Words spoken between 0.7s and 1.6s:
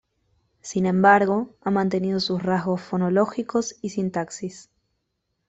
embargo